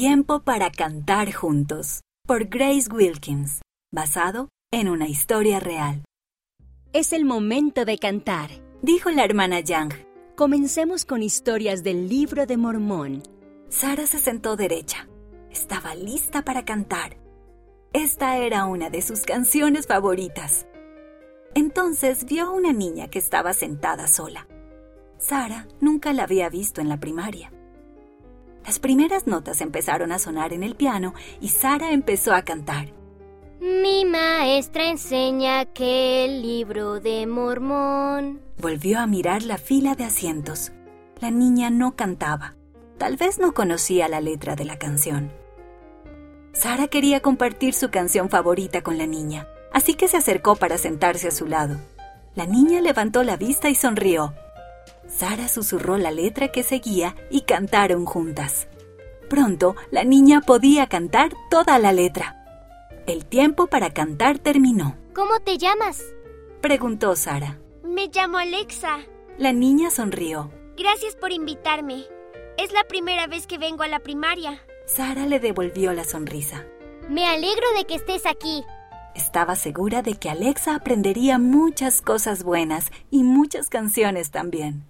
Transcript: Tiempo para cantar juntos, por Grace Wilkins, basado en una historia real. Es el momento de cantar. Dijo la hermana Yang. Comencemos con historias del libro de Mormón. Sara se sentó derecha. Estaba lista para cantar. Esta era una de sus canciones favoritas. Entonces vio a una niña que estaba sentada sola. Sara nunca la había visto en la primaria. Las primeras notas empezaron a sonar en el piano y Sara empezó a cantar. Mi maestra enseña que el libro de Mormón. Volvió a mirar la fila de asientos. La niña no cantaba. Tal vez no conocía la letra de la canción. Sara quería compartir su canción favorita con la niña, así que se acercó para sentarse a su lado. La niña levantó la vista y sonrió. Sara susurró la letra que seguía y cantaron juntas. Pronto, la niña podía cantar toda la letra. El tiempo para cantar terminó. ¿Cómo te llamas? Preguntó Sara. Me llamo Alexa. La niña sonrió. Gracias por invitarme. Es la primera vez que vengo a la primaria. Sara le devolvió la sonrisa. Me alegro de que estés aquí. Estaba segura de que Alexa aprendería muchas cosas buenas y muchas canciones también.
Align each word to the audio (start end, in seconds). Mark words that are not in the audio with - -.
Tiempo 0.00 0.40
para 0.40 0.70
cantar 0.70 1.30
juntos, 1.30 2.00
por 2.26 2.46
Grace 2.46 2.90
Wilkins, 2.90 3.60
basado 3.92 4.48
en 4.72 4.88
una 4.88 5.06
historia 5.06 5.60
real. 5.60 6.06
Es 6.94 7.12
el 7.12 7.26
momento 7.26 7.84
de 7.84 7.98
cantar. 7.98 8.48
Dijo 8.80 9.10
la 9.10 9.26
hermana 9.26 9.60
Yang. 9.60 9.92
Comencemos 10.36 11.04
con 11.04 11.22
historias 11.22 11.82
del 11.82 12.08
libro 12.08 12.46
de 12.46 12.56
Mormón. 12.56 13.22
Sara 13.68 14.06
se 14.06 14.18
sentó 14.18 14.56
derecha. 14.56 15.06
Estaba 15.50 15.94
lista 15.94 16.46
para 16.46 16.64
cantar. 16.64 17.18
Esta 17.92 18.38
era 18.38 18.64
una 18.64 18.88
de 18.88 19.02
sus 19.02 19.24
canciones 19.24 19.86
favoritas. 19.86 20.66
Entonces 21.54 22.24
vio 22.24 22.46
a 22.46 22.50
una 22.52 22.72
niña 22.72 23.08
que 23.08 23.18
estaba 23.18 23.52
sentada 23.52 24.06
sola. 24.06 24.48
Sara 25.18 25.68
nunca 25.78 26.14
la 26.14 26.22
había 26.22 26.48
visto 26.48 26.80
en 26.80 26.88
la 26.88 26.96
primaria. 26.96 27.52
Las 28.66 28.78
primeras 28.78 29.26
notas 29.26 29.60
empezaron 29.60 30.12
a 30.12 30.18
sonar 30.18 30.52
en 30.52 30.62
el 30.62 30.74
piano 30.74 31.14
y 31.40 31.48
Sara 31.48 31.92
empezó 31.92 32.34
a 32.34 32.42
cantar. 32.42 32.92
Mi 33.60 34.04
maestra 34.04 34.88
enseña 34.88 35.66
que 35.66 36.24
el 36.24 36.42
libro 36.42 37.00
de 37.00 37.26
Mormón. 37.26 38.40
Volvió 38.58 39.00
a 39.00 39.06
mirar 39.06 39.42
la 39.42 39.58
fila 39.58 39.94
de 39.94 40.04
asientos. 40.04 40.72
La 41.20 41.30
niña 41.30 41.68
no 41.68 41.94
cantaba. 41.94 42.54
Tal 42.96 43.16
vez 43.16 43.38
no 43.38 43.52
conocía 43.52 44.08
la 44.08 44.20
letra 44.20 44.56
de 44.56 44.64
la 44.64 44.78
canción. 44.78 45.30
Sara 46.52 46.88
quería 46.88 47.20
compartir 47.20 47.74
su 47.74 47.90
canción 47.90 48.28
favorita 48.28 48.82
con 48.82 48.98
la 48.98 49.06
niña, 49.06 49.46
así 49.72 49.94
que 49.94 50.08
se 50.08 50.16
acercó 50.16 50.56
para 50.56 50.78
sentarse 50.78 51.28
a 51.28 51.30
su 51.30 51.46
lado. 51.46 51.76
La 52.34 52.46
niña 52.46 52.80
levantó 52.80 53.22
la 53.22 53.36
vista 53.36 53.68
y 53.68 53.74
sonrió. 53.74 54.34
Sara 55.20 55.48
susurró 55.48 55.98
la 55.98 56.10
letra 56.10 56.48
que 56.48 56.62
seguía 56.62 57.14
y 57.28 57.42
cantaron 57.42 58.06
juntas. 58.06 58.68
Pronto, 59.28 59.76
la 59.90 60.02
niña 60.02 60.40
podía 60.40 60.86
cantar 60.86 61.34
toda 61.50 61.78
la 61.78 61.92
letra. 61.92 62.42
El 63.06 63.26
tiempo 63.26 63.66
para 63.66 63.92
cantar 63.92 64.38
terminó. 64.38 64.96
¿Cómo 65.14 65.38
te 65.40 65.58
llamas? 65.58 66.02
Preguntó 66.62 67.14
Sara. 67.16 67.58
Me 67.84 68.08
llamo 68.08 68.38
Alexa. 68.38 69.00
La 69.36 69.52
niña 69.52 69.90
sonrió. 69.90 70.50
Gracias 70.78 71.16
por 71.16 71.32
invitarme. 71.32 72.06
Es 72.56 72.72
la 72.72 72.84
primera 72.84 73.26
vez 73.26 73.46
que 73.46 73.58
vengo 73.58 73.82
a 73.82 73.88
la 73.88 74.00
primaria. 74.00 74.62
Sara 74.86 75.26
le 75.26 75.38
devolvió 75.38 75.92
la 75.92 76.04
sonrisa. 76.04 76.64
Me 77.10 77.26
alegro 77.26 77.66
de 77.76 77.84
que 77.84 77.96
estés 77.96 78.24
aquí. 78.24 78.64
Estaba 79.14 79.54
segura 79.54 80.00
de 80.00 80.14
que 80.14 80.30
Alexa 80.30 80.76
aprendería 80.76 81.38
muchas 81.38 82.00
cosas 82.00 82.42
buenas 82.42 82.90
y 83.10 83.22
muchas 83.22 83.68
canciones 83.68 84.30
también. 84.30 84.86